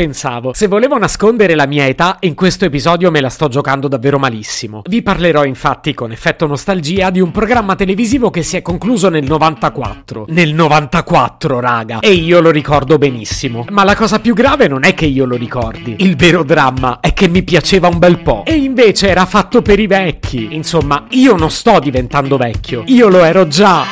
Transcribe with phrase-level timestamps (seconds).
[0.00, 4.18] Pensavo, se volevo nascondere la mia età, in questo episodio me la sto giocando davvero
[4.18, 4.80] malissimo.
[4.86, 9.24] Vi parlerò infatti con effetto nostalgia di un programma televisivo che si è concluso nel
[9.24, 10.24] 94.
[10.28, 11.98] Nel 94, raga!
[12.00, 13.66] E io lo ricordo benissimo.
[13.68, 15.96] Ma la cosa più grave non è che io lo ricordi.
[15.98, 18.44] Il vero dramma è che mi piaceva un bel po'.
[18.46, 20.54] E invece era fatto per i vecchi.
[20.54, 22.84] Insomma, io non sto diventando vecchio.
[22.86, 23.84] Io lo ero già.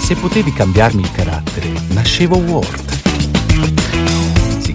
[0.00, 2.92] Se potevi cambiarmi il carattere, nascevo Ward.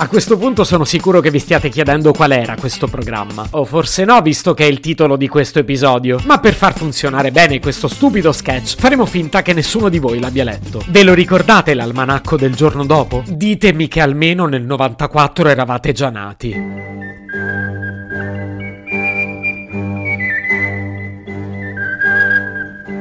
[0.00, 3.44] A questo punto sono sicuro che vi stiate chiedendo qual era questo programma.
[3.50, 6.20] O forse no, visto che è il titolo di questo episodio.
[6.24, 10.44] Ma per far funzionare bene questo stupido sketch, faremo finta che nessuno di voi l'abbia
[10.44, 10.84] letto.
[10.86, 13.24] Ve lo ricordate l'almanacco del giorno dopo?
[13.26, 16.54] Ditemi che almeno nel 94 eravate già nati.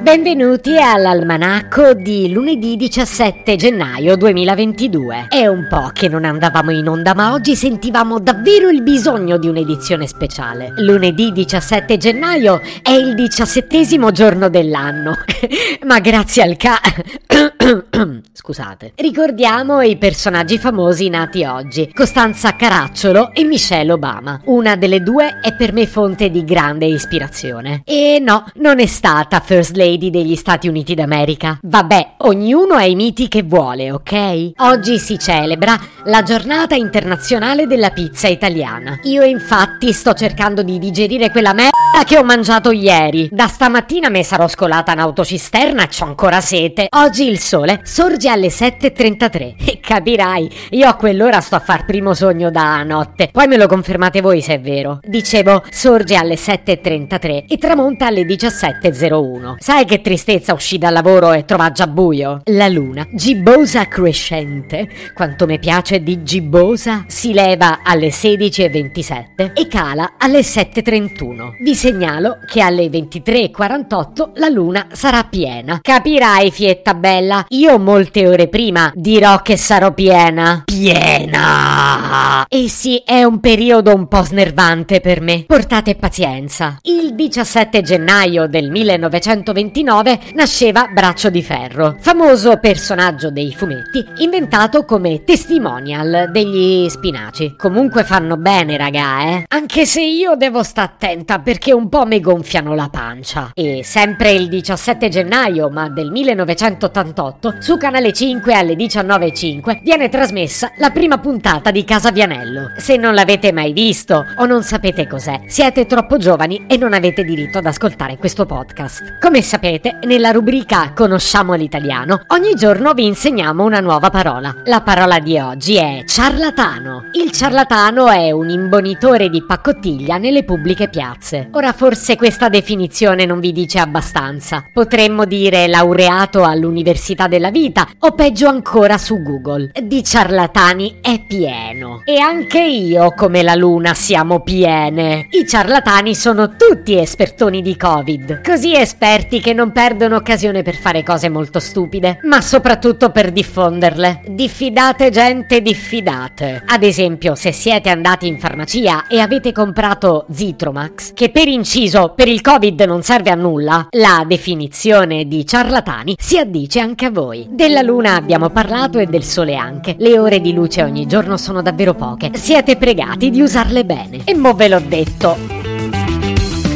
[0.07, 5.25] Benvenuti all'almanacco di lunedì 17 gennaio 2022.
[5.27, 9.49] È un po' che non andavamo in onda, ma oggi sentivamo davvero il bisogno di
[9.49, 10.71] un'edizione speciale.
[10.77, 15.17] Lunedì 17 gennaio è il diciassettesimo giorno dell'anno,
[15.85, 16.79] ma grazie al ca...
[18.31, 18.93] Scusate.
[18.95, 24.39] Ricordiamo i personaggi famosi nati oggi: Costanza Caracciolo e Michelle Obama.
[24.45, 27.81] Una delle due è per me fonte di grande ispirazione.
[27.83, 31.59] E no, non è stata First Lady degli Stati Uniti d'America.
[31.61, 34.51] Vabbè, ognuno ha i miti che vuole, ok?
[34.57, 38.99] Oggi si celebra la giornata internazionale della pizza italiana.
[39.03, 43.29] Io infatti sto cercando di digerire quella merda che ho mangiato ieri.
[43.31, 46.87] Da stamattina me sarò scolata in autocisterna e c'ho ancora sete.
[46.91, 52.13] Oggi il sole sorge alle 7.33 e capirai, io a quell'ora sto a far primo
[52.13, 53.29] sogno da notte.
[53.31, 54.99] Poi me lo confermate voi se è vero.
[55.03, 59.55] Dicevo, sorge alle 7.33 e tramonta alle 17.01.
[59.59, 62.41] Sai che tristezza uscì dal lavoro e trova già buio?
[62.45, 70.13] La luna, gibbosa crescente, quanto mi piace di gibbosa, si leva alle 16.27 e cala
[70.17, 71.63] alle 7.31.
[71.63, 75.79] Vi segnalo che alle 23.48 la luna sarà piena.
[75.81, 80.63] Capirai, fietta bella, io molte ore prima dirò che sarò piena.
[80.65, 82.45] Piena!
[82.49, 85.45] E sì, è un periodo un po' snervante per me.
[85.47, 86.77] Portate pazienza.
[86.81, 95.23] Il 17 gennaio del 1929 nasceva Braccio di Ferro, famoso personaggio dei fumetti, inventato come
[95.23, 97.55] testimonial degli spinaci.
[97.55, 99.45] Comunque fanno bene, raga, eh?
[99.47, 103.51] Anche se io devo stare attenta perché un po' mi gonfiano la pancia.
[103.53, 110.71] E sempre il 17 gennaio, ma del 1988, su Canale 5 alle 19.05 viene trasmessa
[110.77, 112.71] la prima puntata di Casa Vianello.
[112.77, 117.23] Se non l'avete mai visto o non sapete cos'è, siete troppo giovani e non avete
[117.23, 119.19] diritto ad ascoltare questo podcast.
[119.19, 124.55] Come sapete, nella rubrica Conosciamo l'italiano, ogni giorno vi insegniamo una nuova parola.
[124.65, 127.09] La parola di oggi è ciarlatano.
[127.13, 131.49] Il ciarlatano è un imbonitore di pacottiglia nelle pubbliche piazze.
[131.51, 134.65] Ora forse questa definizione non vi dice abbastanza.
[134.71, 139.71] Potremmo dire laureato all'Università della Vita o peggio ancora su Google.
[139.83, 142.01] Di ciarlatani è pieno.
[142.05, 145.27] E anche io, come la luna, siamo piene.
[145.31, 148.41] I ciarlatani sono tutti espertoni di Covid.
[148.43, 154.23] Così esperti che non perdono occasione per fare cose molto stupide, ma soprattutto per diffonderle.
[154.27, 156.63] Diffidate gente, diffidate.
[156.65, 162.27] Ad esempio, se siete andati in farmacia e avete comprato Zitromax, che per inciso per
[162.27, 167.47] il Covid non serve a nulla, la definizione di ciarlatani si addice anche a voi.
[167.49, 169.95] Della luna abbiamo parlato e del sole anche.
[169.97, 172.31] Le ore di luce ogni giorno sono davvero poche.
[172.35, 174.21] Siete pregati di usarle bene.
[174.23, 175.35] E mo ve l'ho detto.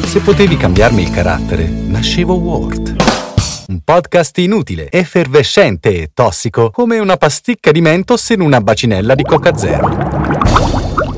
[0.03, 2.95] Se potevi cambiarmi il carattere, nascevo Ward.
[3.67, 9.23] Un podcast inutile, effervescente e tossico, come una pasticca di mentos in una bacinella di
[9.23, 10.30] Coca Zero.